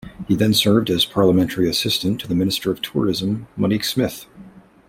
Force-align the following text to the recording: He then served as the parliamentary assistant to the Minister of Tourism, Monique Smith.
He 0.27 0.35
then 0.35 0.55
served 0.55 0.89
as 0.89 1.05
the 1.05 1.13
parliamentary 1.13 1.69
assistant 1.69 2.19
to 2.21 2.27
the 2.27 2.33
Minister 2.33 2.71
of 2.71 2.81
Tourism, 2.81 3.45
Monique 3.55 3.83
Smith. 3.83 4.25